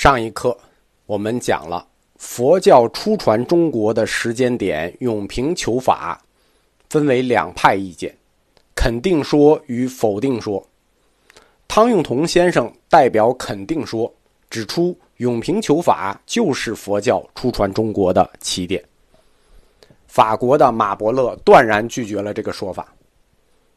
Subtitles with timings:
[0.00, 0.56] 上一课
[1.04, 1.86] 我们讲了
[2.16, 6.18] 佛教初传中国的时间点，永平求法
[6.88, 8.16] 分为两派意见，
[8.74, 10.66] 肯定说与否定说。
[11.68, 14.10] 汤用彤先生代表肯定说，
[14.48, 18.82] 指出永平求法就是佛教初传中国的起点。
[20.06, 22.90] 法国的马伯乐断然拒绝了这个说法。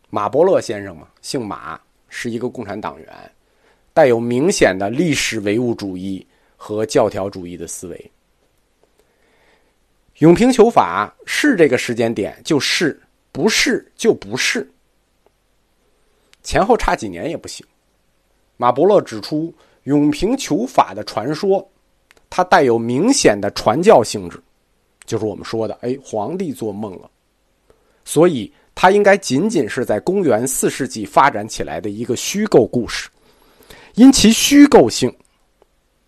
[0.10, 1.78] 马伯乐先生嘛，姓马，
[2.08, 3.32] 是一个共产党员，
[3.94, 6.26] 带有明显的历史唯物主义
[6.57, 8.12] 和教条主义的思维。
[10.20, 13.00] 永平求法是这个时间点，就是
[13.31, 14.67] 不是就不是，
[16.44, 17.66] 前后差几年也不行。
[18.58, 19.53] 马伯乐指出，
[19.84, 21.67] 永平求法的传说，
[22.30, 24.41] 它带有明显的传教性质，
[25.05, 27.09] 就是我们说的，哎，皇帝做梦了，
[28.05, 33.09] 所以它应该仅仅是在公元四世纪发展起来的一个虚构故事，
[33.95, 35.13] 因其虚构性，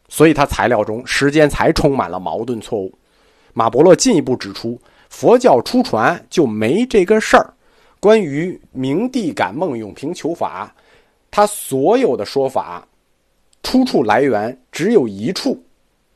[0.10, 2.94] 所以它材料中时间才充满了矛盾错误。
[3.54, 7.54] 马伯乐进一步指出，佛教初传就没这个事儿。
[8.00, 10.74] 关于明帝感梦永平求法，
[11.32, 12.88] 他所有的说法
[13.64, 15.64] 出处来源只有一处，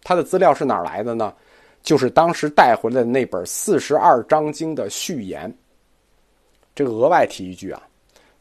[0.03, 1.33] 他的资料是哪来的呢？
[1.81, 5.51] 就是当时带回来的那本《四十二章经》的序言。
[6.75, 7.81] 这个额外提一句啊，《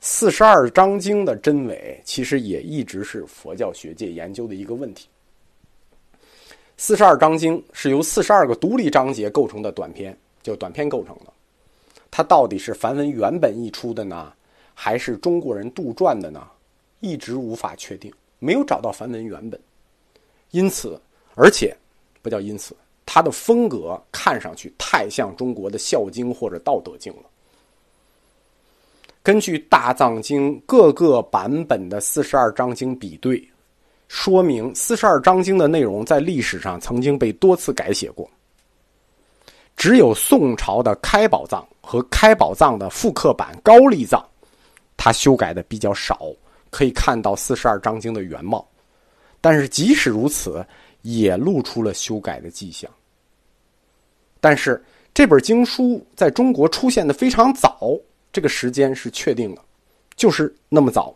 [0.00, 5.08] 四十二章经》的真伪其实也一直是佛教学界研究的一个问题。
[6.77, 11.32] 四十二章经是由四十二个独立章节构成的短篇，就短篇构成的。
[12.12, 14.32] 它到底是梵文原本译出的呢，
[14.72, 16.46] 还是中国人杜撰的呢？
[17.00, 19.60] 一直无法确定，没有找到梵文原本。
[20.52, 21.00] 因此，
[21.34, 21.76] 而且
[22.22, 27.24] 不叫因此，它的风格看上去太像中国的《孝经》或者《道德经》了。
[29.28, 33.46] 根据大藏经各个版本的四十二章经比对。
[34.08, 38.26] 说明四十二章经的内容在历史上曾经被多次改写过。
[39.76, 44.26] 只有宋朝的开宝藏和开宝藏的复刻版高丽藏，
[44.97, 46.30] 它修改的比较少，
[46.70, 48.66] 可以看到四十二章经的原貌。
[49.42, 50.64] 但是即使如此，
[51.03, 52.91] 也露出了修改的迹象。
[54.41, 54.82] 但是
[55.12, 57.91] 这本经书在中国出现的非常早，
[58.38, 59.60] 这个时间是确定的，
[60.15, 61.12] 就是那么早。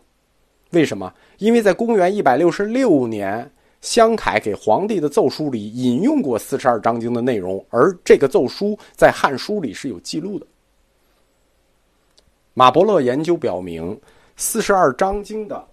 [0.71, 1.13] 为什么？
[1.37, 10.45] 因为在公元一百六十六年，香凯给皇帝的奏书里引用过四十二章经的内容，而这个奏书在《汉书》里是有记录的。
[12.53, 13.97] 马伯乐研究表明，
[14.35, 15.65] 四十二章经的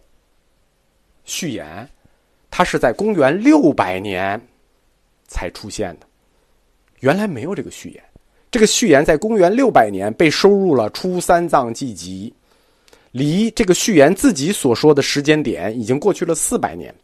[1.25, 1.91] 序言，
[2.49, 4.41] 它是在公元六百年
[5.27, 6.07] 才出现的，
[7.01, 8.05] 原来没有这个序言。
[8.51, 12.33] 这个序言在公元六百年被收入了《初三藏记集》。
[13.13, 16.95] 离这个序言自己所说的时间点已经过去了四百年，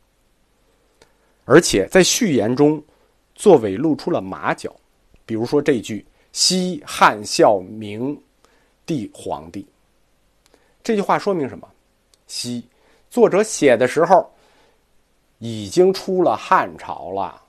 [1.45, 2.81] 而且在序言中，
[3.35, 4.73] 作伪露出了马脚，
[5.25, 8.17] 比如说这句“西汉孝明
[8.87, 9.67] 帝皇帝”，
[10.85, 11.69] 这句话说明什么？
[12.29, 12.65] 西，
[13.11, 14.33] 作者写的时候
[15.41, 17.43] 已经出了汉朝了，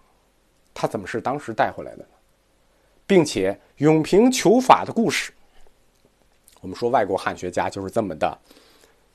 [0.74, 2.17] 他怎么是当时带回来的呢？
[3.08, 5.34] 并且永平求法的故事。
[6.62, 8.38] 我们说外国汉学家就是这么的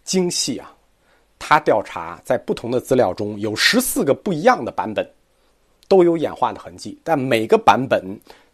[0.03, 0.75] 精细啊！
[1.39, 5.07] 他调查在不同的资料中有十四个不一样的版本，
[5.89, 8.03] 都有演化的痕迹，但每个版本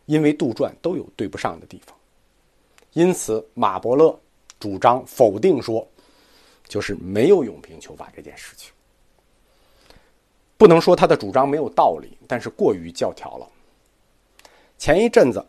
[0.06, 1.94] 因为杜撰都有对不上的地方。
[2.94, 4.18] 因此，马伯乐
[4.58, 5.86] 主张否定说，
[6.66, 8.72] 就是没有永平求法这件事情。
[10.56, 13.46] 不能说他的主张没有道理，但是过于教条了。
[14.78, 15.44] 前一阵子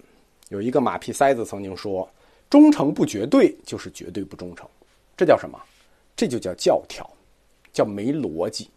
[0.50, 2.10] 有一个马屁塞子曾经说。
[2.50, 4.68] 忠诚不绝对，就是绝对不忠诚，
[5.16, 5.56] 这叫什么？
[6.16, 7.08] 这就叫教条，
[7.72, 8.72] 叫没逻辑。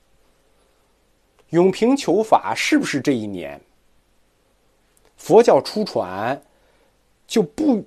[1.49, 3.59] 永平求法是不是这一年？
[5.17, 6.39] 佛教初传
[7.27, 7.83] 就不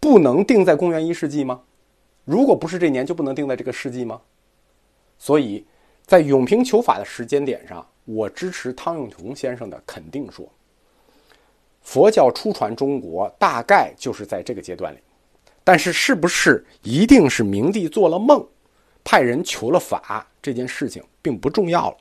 [0.00, 1.60] 不能定在公元一世纪吗？
[2.24, 4.22] 如果不是这年，就不能定在这个世纪吗？
[5.18, 5.62] 所以
[6.06, 10.50] 在永平求法的时间点上，我支持汤永彤先生的肯定说，
[11.82, 14.98] 佛教初传中国大概就是在这个阶段里。
[15.62, 18.44] 但是，是不是一定是明帝做了梦，
[19.04, 21.96] 派人求了法这件事情并不重要了。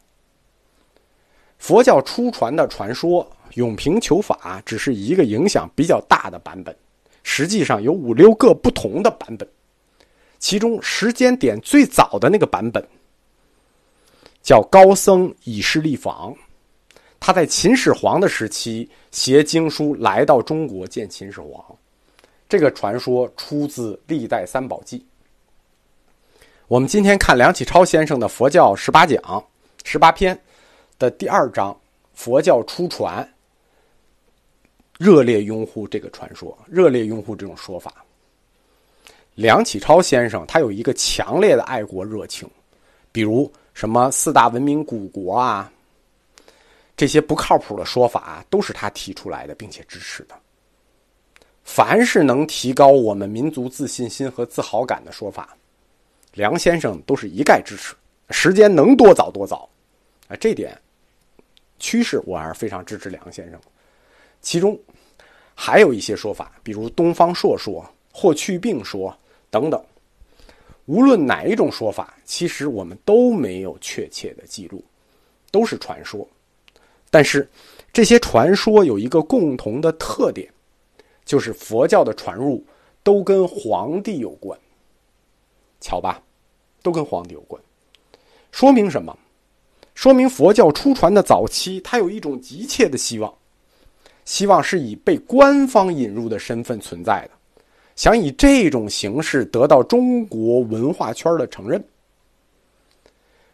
[1.57, 6.75] 佛教初传的传说永平求法只是一个影响比较大的版本，
[7.21, 9.47] 实际上有五六个不同的版本，
[10.39, 12.87] 其中时间点最早的那个版本
[14.41, 16.33] 叫高僧以势立访，
[17.19, 21.63] 他在秦始皇的时期携经书来到中国见秦始皇。
[22.47, 24.99] 这个传说出自《历代三宝记》。
[26.67, 29.21] 我们今天看梁启超先生的《佛教十八讲》
[29.83, 30.39] 十八篇，
[30.97, 31.75] 的第二章
[32.13, 33.27] “佛教出传”，
[34.97, 37.93] 热烈拥护这个传说，热烈拥护这种说法。
[39.35, 42.49] 梁启超先生他有一个强烈的爱国热情，
[43.11, 45.71] 比如什么四大文明古国啊，
[46.99, 50.37] 这些不靠谱的说法都是他提出来的，并且支持的。
[51.63, 55.55] 凡是能提高我们民族自信心和自豪感的说法，
[56.33, 57.95] 梁先生都是一概支持。
[58.31, 59.69] 时间能多早多早，
[60.27, 60.77] 啊，这点
[61.79, 63.57] 趋势我还是非常支持梁先生。
[64.41, 64.77] 其中
[65.55, 69.17] 还有一些说法，比如东方朔说、霍去病说。
[69.49, 69.81] 等等，
[70.85, 74.83] 无论哪一种说法，其实我们都没有确切的记录，
[75.49, 76.27] 都是传说。
[77.09, 77.49] 但是
[77.91, 80.47] 这些传说有一个共同的特点，
[81.25, 82.63] 就是佛教的传入
[83.03, 84.57] 都跟皇帝有关。
[85.81, 86.21] 巧吧？
[86.81, 87.61] 都跟皇帝有关，
[88.51, 89.17] 说明什么？
[89.95, 93.33] 说明佛教初传的早期，它有一种急切的希望，
[94.23, 97.31] 希望是以被官方引入的身份存在的。
[97.97, 101.83] 想以这种形式得到中国文化圈的承认。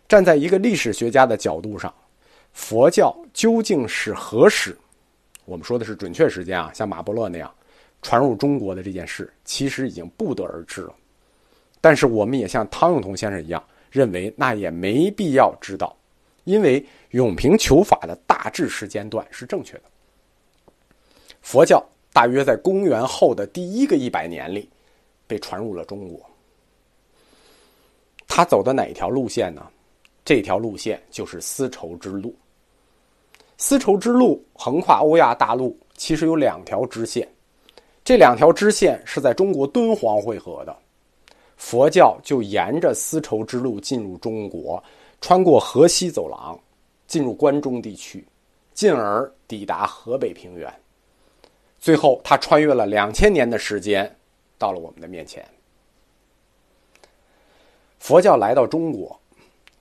[0.07, 1.91] 站在一个历史学家的角度上，
[2.55, 4.75] 佛教究竟是何时？
[5.43, 7.53] 我们说的是准确时间啊，像马伯乐那样
[8.01, 10.95] 传入中国的这件事，其实已经不得而知了。
[11.79, 15.95] 但是，我们也像汤永同先生一样，认为那也没必要知道，
[16.45, 19.83] 因为永平求法的大致时间段是正确的。
[21.41, 21.85] 佛教。
[22.13, 24.69] 大约在公元后的第一个一百年里，
[25.27, 26.25] 被传入了中国。
[28.25, 29.67] 他走的哪一条路线呢？
[30.23, 32.33] 这条路线就是丝绸之路。
[33.57, 37.27] 丝绸之路横跨欧亚大陆，其实有两条支线。
[38.03, 40.77] 这两条支线是在中国敦煌汇合的，
[41.57, 44.83] 佛教就沿着丝绸之路进入中国，
[45.21, 46.59] 穿过河西走廊，
[47.07, 48.23] 进入关中地区，
[48.73, 50.71] 进而抵达河北平原。
[51.79, 54.15] 最后，他穿越了两千年的时间，
[54.57, 55.43] 到了我们的面前。
[57.97, 59.19] 佛教来到中国，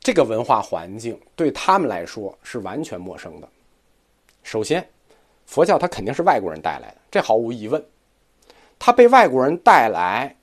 [0.01, 3.49] 这个文化环境对他们来说是完全陌生的。
[4.45, 4.87] 首先，
[5.47, 7.85] 佛教它肯定是外国人带来的，这毫无疑问。
[8.79, 10.37] 它被外国人带来，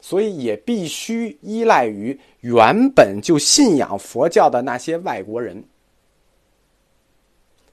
[0.00, 5.62] 所以也必须依赖于原本就信仰佛教的那些外国人，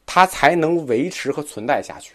[0.06, 2.14] 它才能维持和存在下去。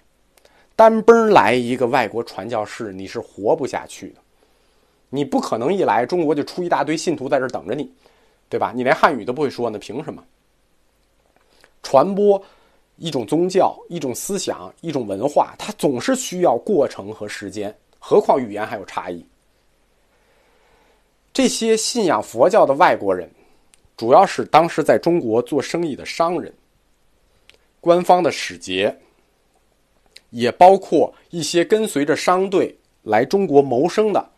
[0.76, 4.16] 单崩来一个外国传教士，你是活不下去的。
[5.08, 7.90] 你不可能一来中国就出一大堆信徒在这等着你，
[8.48, 8.72] 对吧？
[8.74, 10.22] 你连汉语都不会说，那凭什么？
[11.82, 12.42] 传播
[12.96, 19.24] 一种宗教、一种思想、一种文化，它总是需要过程和时间，何况语言还有差异。
[21.32, 23.30] 这些信仰佛教的外国人，
[23.96, 26.52] 主要是当时在中国做生意的商人、
[27.80, 28.96] 官方的使节。
[30.30, 34.28] 也包括一些跟随着商队来中国谋生的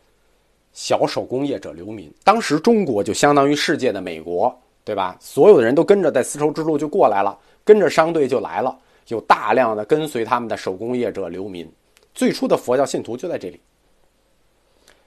[0.75, 2.13] 小手工业者流民。
[2.23, 4.55] 当时中国就相当于世界的美国，
[4.85, 5.17] 对吧？
[5.19, 8.75] 所有的人都跟着在丝绸之路就过来了，跟着商队就来了，
[9.09, 11.71] 有大量的跟随他们的手工业者流民。
[12.15, 13.61] 最初的佛教信徒就在这里。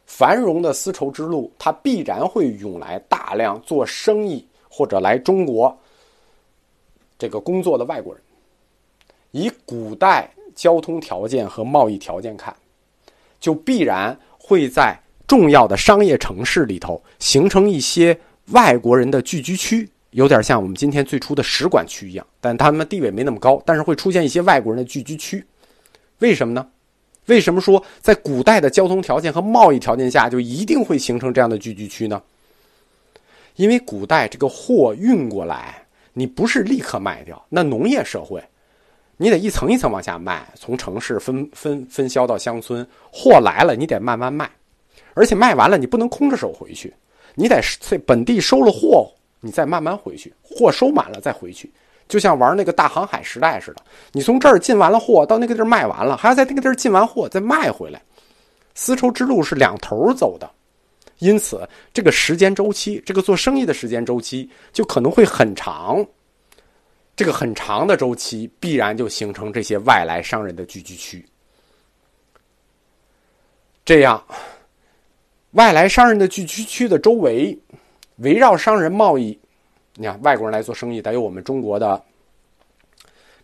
[0.06, 5.76] 繁荣的丝绸之路，它必然会涌来大量做生意或者来中国
[7.18, 8.22] 这个工作的外国人。
[9.32, 10.30] 以古代。
[10.56, 12.54] 交通条件和贸易条件看，
[13.40, 25.46] 就必然会在重要的商业城市里头形成一些外国人的聚居区，有点像我们今天最初的使馆区一样，但他们地位没那么高，但是会出现一些外国人的聚居区。
[26.20, 26.68] 为什么呢？
[27.28, 32.22] 为什么说在古代的交通条件和贸易条件下就一定会形成这样的聚居区呢？
[33.56, 38.44] 因为古代这个货运过来，你不是立刻卖掉，那农业社会。
[39.18, 44.50] 你得一层一层往下卖，从城市分分分销到乡村，货来了你得慢慢卖，
[45.14, 46.94] 而且卖完了你不能空着手回去，
[47.36, 51.72] 你得在本地收了货，你再慢慢回去，货收满了再回去，
[52.08, 58.02] 就像玩那个大航海时代似的，你从这儿进完了货，到那个地儿卖完了，还要在那个地儿进完货再卖回来，
[58.76, 60.50] 丝绸之路是两头走的，
[61.20, 66.06] 因此这个时间周期，这个做生意的时间周期就可能会很长。
[67.16, 71.26] 这个很长的周期，必然就形成这些外来商人的聚居区。
[73.84, 74.24] 这样，
[75.52, 77.60] 外来商人的聚居区的周围，
[78.20, 79.38] 围绕商人贸易，
[79.96, 82.02] 你看外国人来做生意，得有我们中国的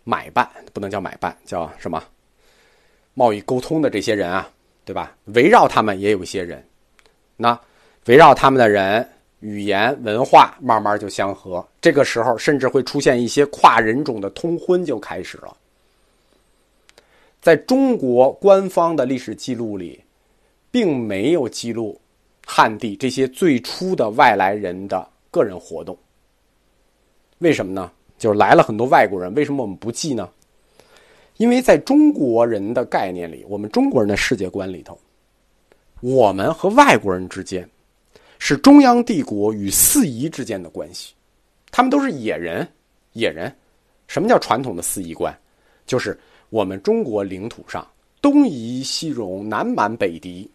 [0.04, 2.02] 买办，不能叫买办，叫什么？
[3.14, 4.50] 贸易沟通的这些人啊，
[4.84, 5.16] 对吧？
[5.26, 6.66] 围绕他们也有一些人，
[7.36, 7.58] 那
[8.06, 9.06] 围绕他们的人。
[9.40, 11.64] 语言文化慢慢就相合。
[11.78, 15.54] 这个时候，甚至会出现一些跨人种的通婚就开始了。
[17.42, 20.02] 在中国官方的历史记录里，
[20.70, 22.00] 并没有记录
[22.48, 25.98] 汉地这些最初的外来人的个人活动。
[27.38, 27.90] 为什么呢？
[28.16, 30.30] 就是来了很多外国人，为什么我们不记呢？
[31.38, 34.96] 因为在中国人的概念里，我们中国人的世界观里头，
[36.00, 37.68] 我们和外国人之间
[38.38, 41.12] 是中央帝国与四夷之间的关系，
[41.72, 42.66] 他们都是野人，
[43.14, 43.52] 野人。
[44.06, 45.36] 什么叫传统的四夷观？
[45.84, 46.16] 就是。
[46.48, 47.84] 我们中国领土上，
[48.22, 50.48] 东夷、西戎、南蛮、北狄，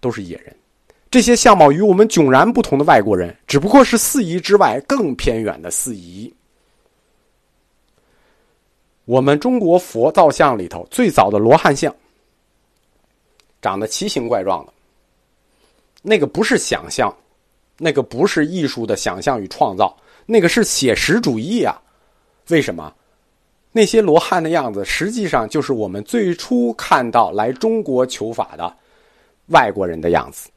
[0.00, 0.56] 都是野人。
[1.10, 6.32] 这些相貌与我们迥然不同的外国人，只不过是四夷之外更偏远的四夷。
[9.04, 11.92] 我们中国佛造像里头最早的罗汉像，
[13.60, 14.72] 长得奇形怪状的，
[16.00, 17.12] 那个不是想象，
[17.76, 21.82] 那个不是艺术的想象与创造，那个是写实主义啊！
[22.50, 22.94] 为什么？
[23.72, 28.76] 那些罗汉的样子，实际上就是我们最初看到来中国求法的
[29.50, 30.50] 外国人的样子。